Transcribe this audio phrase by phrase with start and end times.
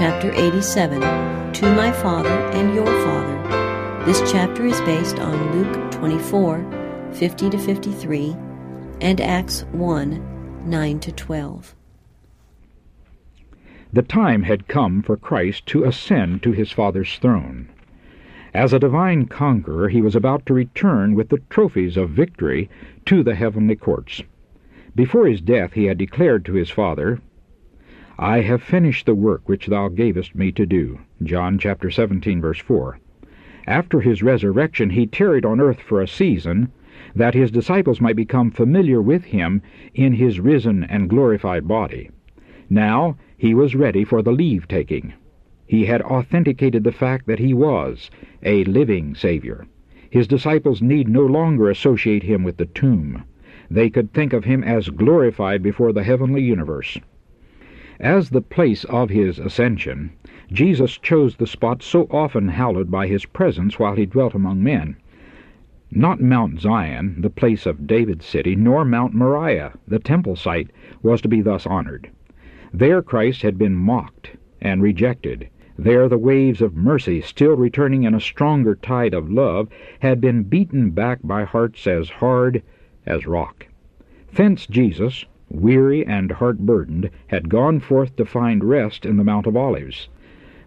[0.00, 0.98] chapter 87,
[1.52, 4.06] To My Father and Your Father.
[4.06, 8.34] This chapter is based on Luke 24, 50 to 53,
[9.02, 11.74] and Acts 1, 9 to 12.
[13.92, 17.68] The time had come for Christ to ascend to his Father's throne.
[18.54, 22.70] As a divine conqueror, he was about to return with the trophies of victory
[23.04, 24.22] to the heavenly courts.
[24.94, 27.20] Before his death, he had declared to his Father,
[28.22, 30.98] I have finished the work which thou gavest me to do.
[31.22, 32.98] John chapter 17 verse 4.
[33.66, 36.68] After his resurrection he tarried on earth for a season,
[37.16, 39.62] that his disciples might become familiar with him
[39.94, 42.10] in his risen and glorified body.
[42.68, 45.14] Now he was ready for the leave taking.
[45.66, 48.10] He had authenticated the fact that he was
[48.42, 49.64] a living Savior.
[50.10, 53.24] His disciples need no longer associate him with the tomb.
[53.70, 56.98] They could think of him as glorified before the heavenly universe.
[58.02, 60.12] As the place of his ascension,
[60.50, 64.96] Jesus chose the spot so often hallowed by his presence while he dwelt among men.
[65.90, 70.70] Not Mount Zion, the place of David's city, nor Mount Moriah, the temple site,
[71.02, 72.08] was to be thus honored.
[72.72, 74.30] There Christ had been mocked
[74.62, 75.50] and rejected.
[75.76, 80.44] There the waves of mercy, still returning in a stronger tide of love, had been
[80.44, 82.62] beaten back by hearts as hard
[83.04, 83.66] as rock.
[84.32, 89.56] Thence Jesus, weary and heart-burdened, had gone forth to find rest in the Mount of
[89.56, 90.08] Olives.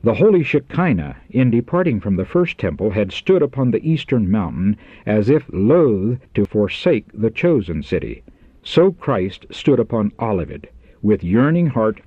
[0.04, 4.76] The holy Shekinah, in departing from the first temple, had stood upon the eastern mountain
[5.06, 8.22] as if loath to forsake the chosen city.
[8.64, 12.02] So Christ stood upon Olivet, with yearning heart,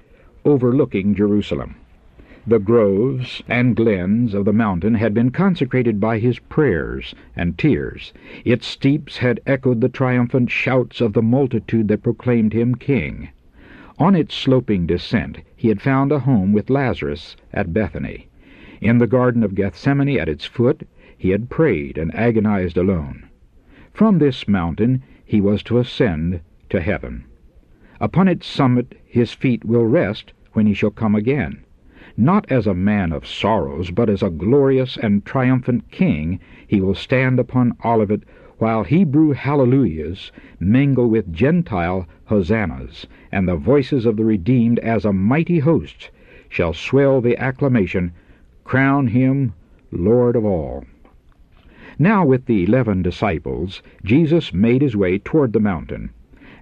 [0.44, 1.76] overlooking Jerusalem.
[2.48, 8.12] The groves and glens of the mountain had been consecrated by his prayers and tears.
[8.44, 13.30] Its steeps had echoed the triumphant shouts of the multitude that proclaimed him king.
[13.98, 18.28] On its sloping descent he had found a home with Lazarus at Bethany.
[18.80, 20.86] In the Garden of Gethsemane at its foot
[21.18, 23.24] he had prayed and agonized alone.
[23.92, 26.38] From this mountain he was to ascend
[26.70, 27.24] to heaven.
[28.00, 31.64] Upon its summit his feet will rest when he shall come again.
[32.18, 36.94] Not as a man of sorrows, but as a glorious and triumphant king, he will
[36.94, 38.22] stand upon Olivet
[38.56, 45.12] while Hebrew hallelujahs mingle with Gentile hosannas, and the voices of the redeemed as a
[45.12, 46.10] mighty host
[46.48, 48.12] shall swell the acclamation,
[48.64, 49.52] Crown him
[49.92, 50.86] Lord of all.
[51.98, 56.08] Now with the eleven disciples, Jesus made his way toward the mountain.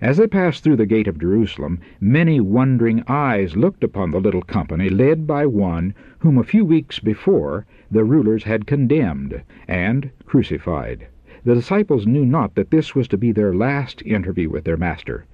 [0.05, 4.43] As they passed through the gate of Jerusalem, many wondering eyes looked upon the little
[4.43, 11.07] company led by one whom a few weeks before the rulers had condemned and crucified.
[11.45, 15.25] The disciples knew not that this was to be their last interview with their Master.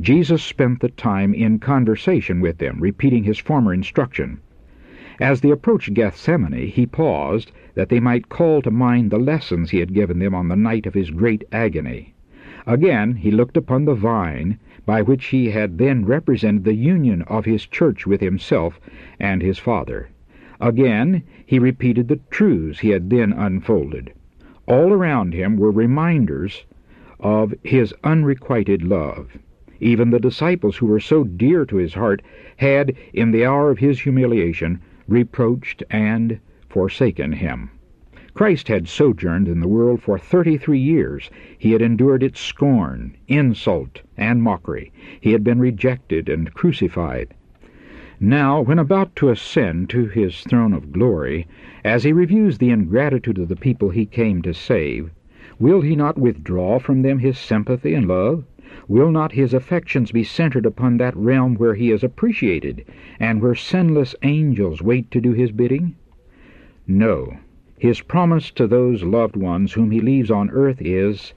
[0.00, 4.38] Jesus spent the time in conversation with them, repeating his former instruction.
[5.20, 9.80] As they approached Gethsemane, he paused, that they might call to mind the lessons he
[9.80, 12.13] had given them on the night of his great agony.
[12.66, 17.44] Again he looked upon the vine, by which he had then represented the union of
[17.44, 18.80] his church with himself
[19.20, 20.08] and his Father.
[20.60, 24.12] Again he repeated the truths he had then unfolded.
[24.66, 26.64] All around him were reminders
[27.20, 29.36] of his unrequited love.
[29.80, 32.22] Even the disciples who were so dear to his heart
[32.56, 36.38] had, in the hour of his humiliation, reproached and
[36.70, 37.68] forsaken him.
[38.34, 41.30] Christ had sojourned in the world for thirty-three years.
[41.56, 44.92] He had endured its scorn, insult, and mockery.
[45.20, 47.32] He had been rejected and crucified.
[48.18, 51.46] Now, when about to ascend to his throne of glory,
[51.84, 55.10] as he reviews the ingratitude of the people he came to save,
[55.60, 58.44] will he not withdraw from them his sympathy and love?
[58.88, 62.84] Will not his affections be centered upon that realm where he is appreciated,
[63.20, 65.94] and where sinless angels wait to do his bidding?
[66.88, 67.38] No.
[67.78, 71.34] His promise to those loved ones whom he leaves on earth is,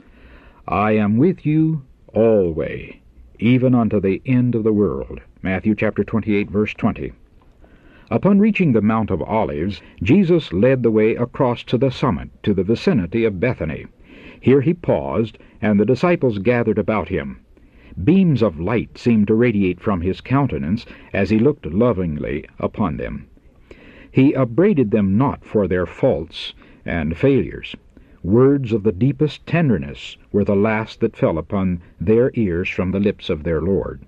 [0.67, 1.81] I am with you
[2.13, 2.99] alway,
[3.39, 5.19] even unto the end of the world.
[5.41, 7.11] Matthew chapter 28, verse 20.
[8.11, 12.53] Upon reaching the Mount of Olives, Jesus led the way across to the summit, to
[12.53, 13.87] the vicinity of Bethany.
[14.39, 17.39] Here he paused, and the disciples gathered about him.
[18.03, 23.25] Beams of light seemed to radiate from his countenance as he looked lovingly upon them.
[24.09, 26.53] He upbraided them not for their faults
[26.85, 27.75] and failures.
[28.23, 33.01] Words of the deepest tenderness were the last that fell upon their ears from the
[33.01, 33.99] lips of their Lord.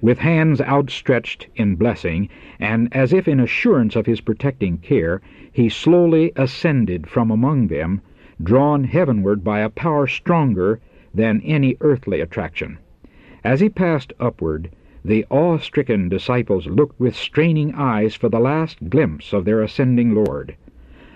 [0.00, 2.28] With hands outstretched in blessing,
[2.58, 5.20] and as if in assurance of his protecting care,
[5.52, 8.00] he slowly ascended from among them,
[8.42, 10.80] drawn heavenward by a power stronger
[11.14, 12.78] than any earthly attraction.
[13.44, 14.70] As he passed upward,
[15.04, 20.54] the awe-stricken disciples looked with straining eyes for the last glimpse of their ascending Lord.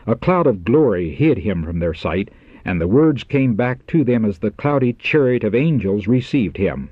[0.07, 2.31] A cloud of glory hid him from their sight,
[2.65, 6.89] and the words came back to them as the cloudy chariot of angels received him.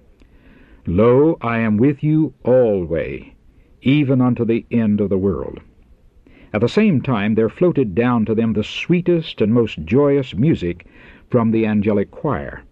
[0.86, 3.34] Lo, I am with you alway,
[3.80, 5.60] even unto the end of the world.
[6.52, 10.86] At the same time there floated down to them the sweetest and most joyous music
[11.30, 12.64] from the angelic choir.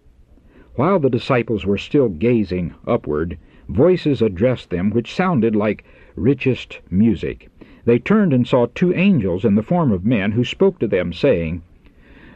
[0.75, 5.83] While the disciples were still gazing upward, voices addressed them which sounded like
[6.15, 7.49] richest music.
[7.85, 11.13] They turned and saw two angels in the form of men, who spoke to them,
[11.13, 11.61] saying,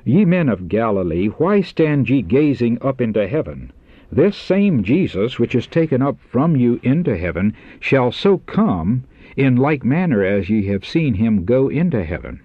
[0.04, 3.72] Ye men of Galilee, why stand ye gazing up into heaven?
[4.12, 9.04] This same Jesus, which is taken up from you into heaven, shall so come
[9.36, 12.40] in like manner as ye have seen him go into heaven.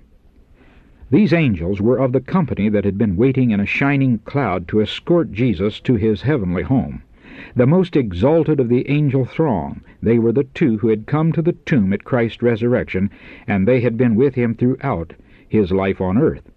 [1.11, 4.81] These angels were of the company that had been waiting in a shining cloud to
[4.81, 7.03] escort Jesus to his heavenly home.
[7.57, 11.43] The most exalted of the angel throng, they were the two who had come to
[11.43, 13.11] the tomb at Christ's resurrection,
[13.49, 15.15] and they had been with him throughout
[15.49, 16.49] his life on earth.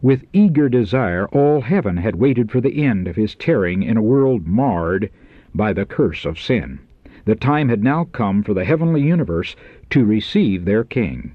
[0.00, 4.02] With eager desire all heaven had waited for the end of his tarrying in a
[4.02, 5.10] world marred
[5.54, 6.80] by the curse of sin.
[7.24, 9.54] The time had now come for the heavenly universe
[9.90, 11.34] to receive their King.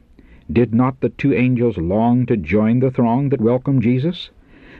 [0.52, 4.32] Did not the two angels long to join the throng that welcomed Jesus?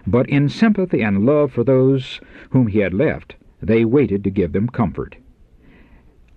[0.06, 2.20] But in sympathy and love for those
[2.50, 5.18] whom he had left, they waited to give them comfort.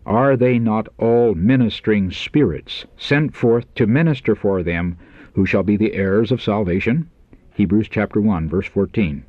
[0.06, 4.96] Are they not all ministering spirits sent forth to minister for them
[5.34, 7.08] who shall be the heirs of salvation?
[7.55, 9.25] Hebrews chapter 1 verse 14.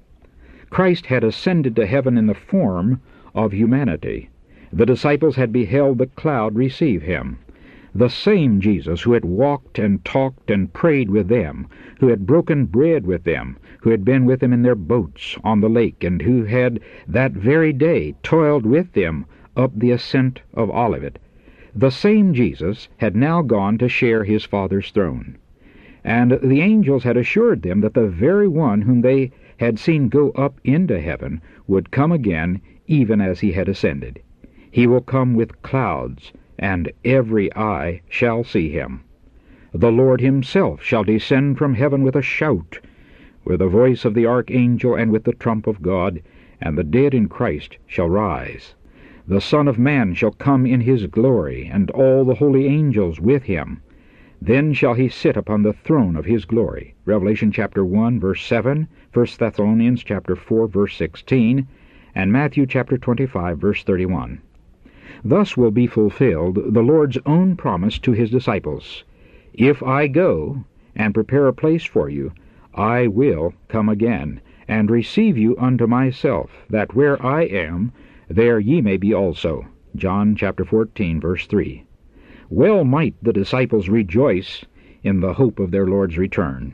[0.70, 3.02] Christ had ascended to heaven in the form
[3.36, 4.30] of humanity.
[4.72, 7.40] The disciples had beheld the cloud receive him.
[7.94, 11.68] The same Jesus who had walked and talked and prayed with them,
[12.00, 15.60] who had broken bread with them, who had been with them in their boats on
[15.60, 19.26] the lake, and who had that very day toiled with them
[19.58, 21.20] up the ascent of Olivet,
[21.76, 25.36] the same Jesus had now gone to share his Father's throne.
[26.02, 30.30] And the angels had assured them that the very one whom they had seen go
[30.32, 34.22] up into heaven would come again even as he had ascended.
[34.72, 36.32] He will come with clouds,
[36.62, 39.02] and every eye shall see him.
[39.74, 42.80] The Lord himself shall descend from heaven with a shout,
[43.44, 46.22] with the voice of the archangel, and with the trump of God,
[46.62, 48.76] and the dead in Christ shall rise.
[49.28, 53.44] The Son of Man shall come in his glory, and all the holy angels with
[53.44, 53.82] him.
[54.40, 56.94] Then shall he sit upon the throne of his glory.
[57.06, 61.68] Revelation chapter 1 verse 7, 1 Thessalonians chapter 4 verse 16,
[62.14, 64.42] and Matthew chapter 25 verse 31.
[65.26, 69.04] Thus will be fulfilled the Lord's own promise to his disciples
[69.54, 70.64] If I go
[70.96, 72.32] and prepare a place for you,
[72.74, 77.92] I will come again, and receive you unto myself, that where I am,
[78.30, 79.66] there ye may be also.
[79.98, 81.84] John chapter 14, verse 3.
[82.50, 84.64] Well might the disciples rejoice
[85.04, 86.74] in the hope of their Lord's return.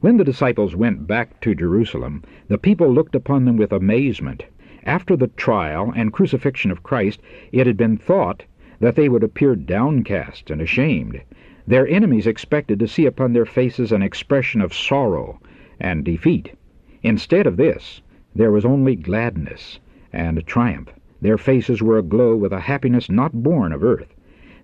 [0.00, 4.44] When the disciples went back to Jerusalem, the people looked upon them with amazement.
[4.86, 7.20] After the trial and crucifixion of Christ,
[7.50, 8.44] it had been thought
[8.78, 11.20] that they would appear downcast and ashamed.
[11.66, 15.40] Their enemies expected to see upon their faces an expression of sorrow
[15.80, 16.52] and defeat.
[17.02, 18.02] Instead of this,
[18.36, 19.80] there was only gladness
[20.12, 20.90] and triumph.
[21.20, 24.14] Their faces were aglow with a happiness not born of earth.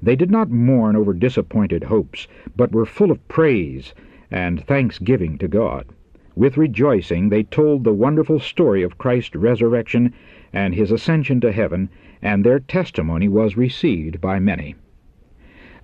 [0.01, 3.95] They did not mourn over disappointed hopes, but were full of praise
[4.31, 5.87] and thanksgiving to God.
[6.37, 10.13] With rejoicing they told the wonderful story of Christ's resurrection
[10.53, 11.89] and his ascension to heaven,
[12.21, 14.75] and their testimony was received by many.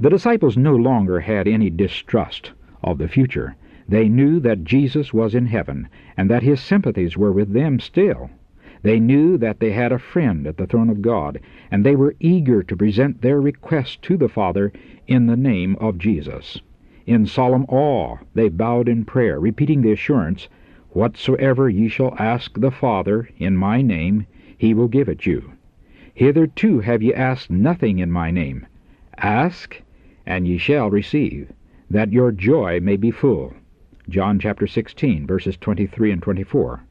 [0.01, 2.53] The disciples no longer had any distrust
[2.83, 3.55] of the future.
[3.89, 8.31] They knew that Jesus was in heaven, and that his sympathies were with them still.
[8.83, 11.39] They knew that they had a friend at the throne of God,
[11.71, 14.73] and they were eager to present their request to the Father
[15.07, 16.61] in the name of Jesus.
[17.07, 20.49] In solemn awe they bowed in prayer, repeating the assurance,
[20.91, 24.27] Whatsoever ye shall ask the Father in my name,
[24.59, 25.53] he will give it you.
[26.13, 28.67] Hitherto have ye asked nothing in my name.
[29.17, 29.81] Ask,
[30.27, 31.53] and ye shall receive,
[31.89, 33.55] that your joy may be full.
[34.09, 36.83] John chapter 16, verses 23 and 24.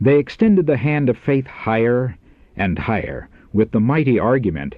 [0.00, 2.16] They extended the hand of faith higher
[2.56, 4.76] and higher, with the mighty argument,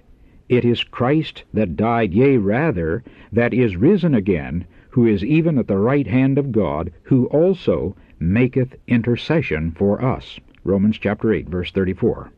[0.51, 5.69] it is Christ that died, yea, rather, that is risen again, who is even at
[5.69, 10.41] the right hand of God, who also maketh intercession for us.
[10.65, 12.33] Romans chapter 8, verse 34.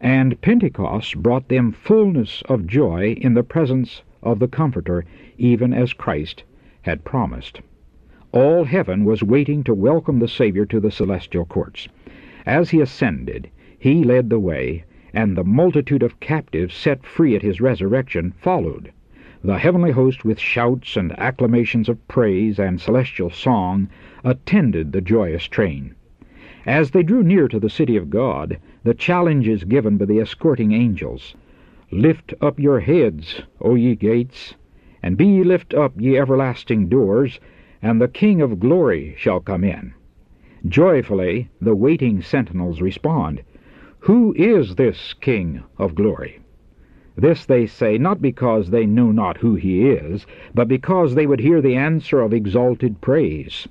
[0.00, 5.04] And Pentecost brought them fullness of joy in the presence of the Comforter,
[5.38, 6.42] even as Christ
[6.82, 7.60] had promised.
[8.32, 11.86] All heaven was waiting to welcome the Savior to the celestial courts.
[12.44, 17.42] As he ascended, he led the way, and the multitude of captives set free at
[17.42, 18.92] his resurrection followed.
[19.42, 23.88] The heavenly host, with shouts and acclamations of praise and celestial song,
[24.24, 25.94] attended the joyous train.
[26.66, 30.20] As they drew near to the city of God, the challenge is given by the
[30.20, 31.34] escorting angels
[31.90, 34.54] Lift up your heads, O ye gates,
[35.02, 37.40] and be ye lift up, ye everlasting doors,
[37.80, 39.94] and the King of glory shall come in.
[40.66, 43.42] Joyfully the waiting sentinels respond,
[44.00, 46.38] Who is this King of glory?
[47.16, 50.24] This they say not because they know not who he is,
[50.54, 53.66] but because they would hear the answer of exalted praise.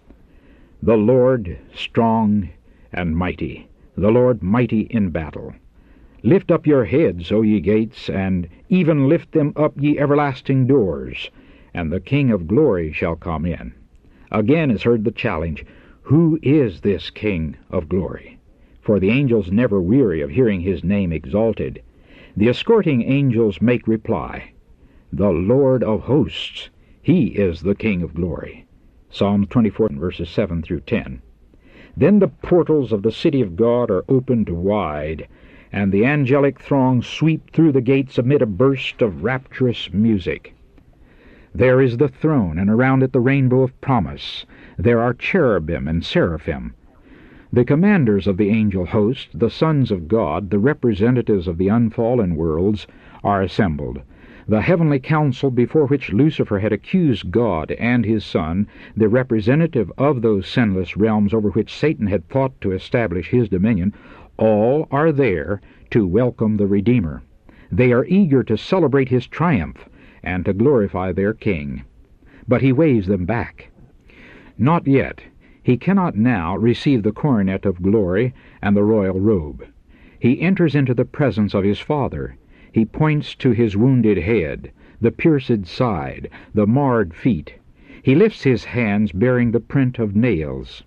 [0.84, 2.50] The Lord strong
[2.92, 5.54] and mighty, the Lord mighty in battle.
[6.24, 11.32] Lift up your heads, O ye gates, and even lift them up, ye everlasting doors,
[11.74, 13.74] and the King of glory shall come in.
[14.30, 15.66] Again is heard the challenge,
[16.02, 18.37] Who is this King of glory?
[18.88, 21.82] For the angels never weary of hearing his name exalted.
[22.38, 24.53] The escorting angels make reply,
[25.12, 26.70] The Lord of hosts,
[27.01, 28.65] he is the King of glory.
[29.10, 31.22] Psalm 24, verses 7 through 10.
[31.98, 35.27] Then the portals of the city of God are opened wide,
[35.70, 40.53] and the angelic throng sweep through the gates amid a burst of rapturous music.
[41.53, 44.46] There is the throne, and around it the rainbow of promise.
[44.77, 46.74] There are cherubim and seraphim.
[47.54, 52.36] The commanders of the angel host, the sons of God, the representatives of the unfallen
[52.36, 52.88] worlds,
[53.24, 54.01] are assembled.
[54.50, 60.22] The heavenly council before which Lucifer had accused God and his Son, the representative of
[60.22, 63.94] those sinless realms over which Satan had thought to establish his dominion,
[64.38, 65.62] all are there
[65.92, 67.22] to welcome the Redeemer.
[67.72, 69.88] They are eager to celebrate his triumph
[70.22, 71.84] and to glorify their King.
[72.46, 73.70] But he waves them back.
[74.58, 75.24] Not yet.
[75.68, 79.66] He cannot now receive the coronet of glory and the royal robe.
[80.18, 82.38] He enters into the presence of his Father.
[82.72, 84.72] He points to his wounded head,
[85.02, 87.56] the pierced side, the marred feet.
[88.02, 90.86] He lifts his hands bearing the print of nails.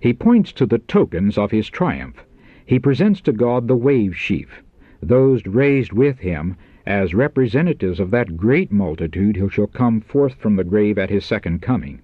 [0.00, 2.24] He points to the tokens of his triumph.
[2.66, 4.64] He presents to God the wave sheaf,
[5.00, 10.56] those raised with him as representatives of that great multitude who shall come forth from
[10.56, 12.00] the grave at his second coming.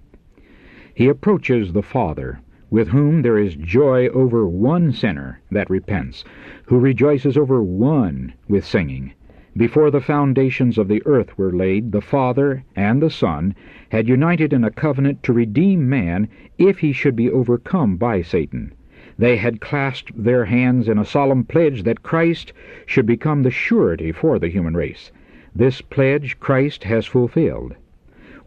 [0.95, 2.39] He approaches the Father,
[2.71, 6.25] with whom there is joy over one sinner that repents,
[6.65, 9.11] who rejoices over one with singing.
[9.55, 13.53] Before the foundations of the earth were laid, the Father and the Son
[13.89, 16.27] had united in a covenant to redeem man
[16.57, 18.73] if he should be overcome by Satan.
[19.15, 22.51] They had clasped their hands in a solemn pledge that Christ
[22.87, 25.11] should become the surety for the human race.
[25.53, 27.75] This pledge Christ has fulfilled.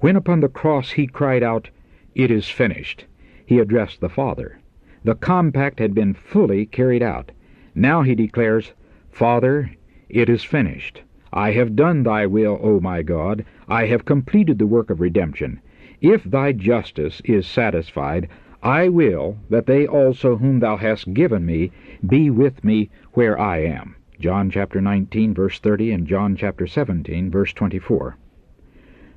[0.01, 1.71] When upon the cross he cried out,
[2.15, 3.07] It is finished,
[3.47, 4.59] he addressed the Father.
[5.03, 7.33] The compact had been fully carried out.
[7.75, 8.75] Now he declares,
[9.11, 9.71] Father,
[10.09, 11.03] it is finished.
[11.33, 13.45] I have done thy will, O my God.
[13.67, 15.61] I have completed the work of redemption.
[16.03, 18.29] If thy justice is satisfied,
[18.63, 21.71] I will that they also whom thou hast given me
[22.07, 23.97] be with me where I am.
[24.21, 28.17] John chapter 19 verse 30 and John chapter 17 verse 24.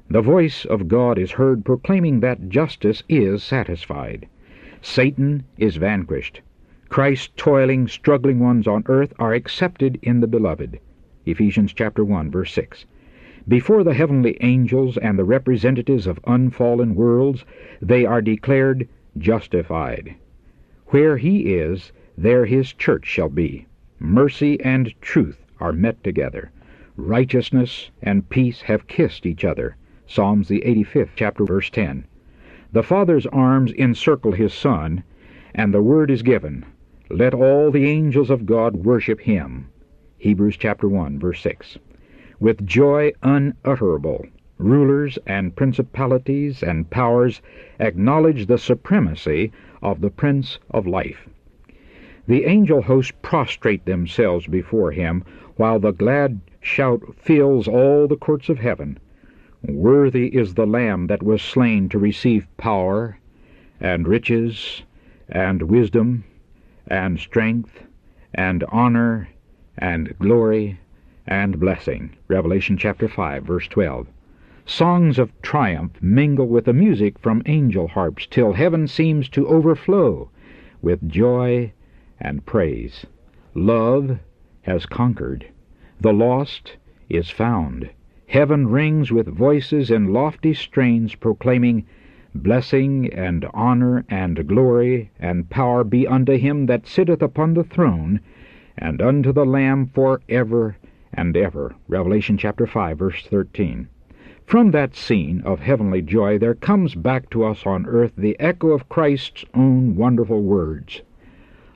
[0.07, 4.27] The voice of God is heard proclaiming that justice is satisfied.
[4.79, 6.41] Satan is vanquished.
[6.89, 10.79] Christ's toiling, struggling ones on earth are accepted in the beloved.
[11.25, 12.85] Ephesians chapter 1 verse 6.
[13.47, 17.43] Before the heavenly angels and the representatives of unfallen worlds,
[17.81, 20.13] they are declared justified.
[20.88, 23.65] Where he is, there his church shall be.
[24.00, 26.51] Mercy and truth are met together.
[26.95, 29.75] Righteousness and peace have kissed each other.
[30.07, 32.05] Psalms the 85th chapter verse 10.
[32.71, 35.03] The Father's arms encircle his Son,
[35.55, 36.63] and the word is given,
[37.09, 39.67] Let all the angels of God worship him.
[40.19, 41.79] Hebrews chapter 1 verse 6.
[42.39, 44.27] With joy unutterable,
[44.59, 47.41] rulers and principalities and powers
[47.79, 51.27] acknowledge the supremacy of the Prince of Life.
[52.27, 55.24] The angel hosts prostrate themselves before him,
[55.55, 59.00] while the glad shout fills all the courts of heaven.
[59.67, 63.17] Worthy is the Lamb that was slain to receive power,
[63.79, 64.84] and riches,
[65.27, 66.24] and wisdom,
[66.86, 67.84] and strength,
[68.31, 69.27] and honor,
[69.75, 70.79] and glory,
[71.25, 72.12] and blessing.
[72.27, 74.07] Revelation chapter 5, verse 12.
[74.67, 80.29] Songs of triumph mingle with the music from angel harps till heaven seems to overflow
[80.84, 81.72] with joy
[82.19, 83.07] and praise.
[83.55, 84.19] Love
[84.62, 85.48] has conquered.
[86.00, 86.77] The lost
[87.10, 87.89] is found.
[88.27, 91.86] Heaven rings with voices in lofty strains proclaiming,
[92.34, 98.20] Blessing and honor and glory and power be unto him that sitteth upon the throne,
[98.77, 100.75] and unto the Lamb for ever
[101.13, 101.75] and ever.
[101.88, 103.88] Revelation chapter 5, verse 13.
[104.46, 108.72] From that scene of heavenly joy there comes back to us on earth the echo
[108.72, 111.03] of Christ's own wonderful words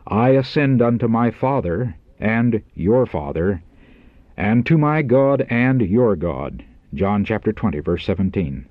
[0.07, 3.61] I ascend unto my Father and your Father,
[4.39, 6.63] and to my God and your God.
[6.93, 8.65] John chapter 20, verse 17.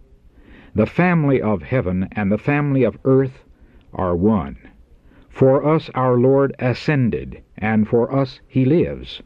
[0.74, 3.44] The family of heaven and the family of earth
[3.92, 4.56] are one.
[5.28, 9.22] For us our Lord ascended, and for us he lives.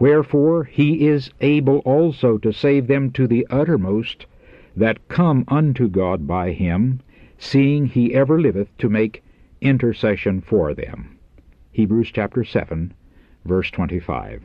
[0.00, 4.24] Wherefore he is able also to save them to the uttermost
[4.74, 7.00] that come unto God by him,
[7.36, 9.22] seeing he ever liveth to make
[9.60, 11.18] intercession for them.
[11.72, 12.94] Hebrews chapter 7,
[13.44, 14.42] verse 25.